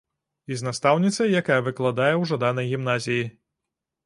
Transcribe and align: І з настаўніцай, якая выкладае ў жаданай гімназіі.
І 0.53 0.55
з 0.61 0.67
настаўніцай, 0.67 1.35
якая 1.41 1.57
выкладае 1.67 2.09
ў 2.21 2.31
жаданай 2.31 2.73
гімназіі. 2.73 3.23